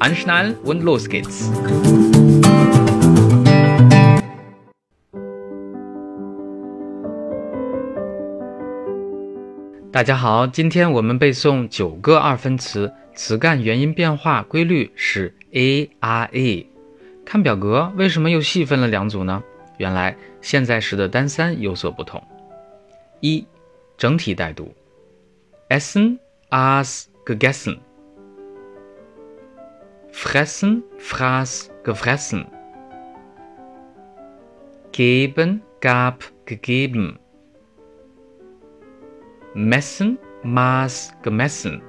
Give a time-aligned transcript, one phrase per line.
[0.00, 1.50] Anschnallen und los geht's！
[9.92, 16.66] 大家好，今天我们背诵九个二分词，词干元音变化规律是 a r a。
[17.26, 19.42] 看表格，为什么又细分了两组呢？
[19.76, 22.22] 原来现在时的单三有所不同。
[23.20, 23.44] 一，
[23.98, 24.74] 整体带读
[25.68, 26.16] ，essen
[26.48, 27.76] as gegessen。
[30.30, 32.46] Fressen, fraß, gefressen.
[34.92, 37.18] Geben, gab, gegeben.
[39.54, 41.82] Messen, maß, gemessen.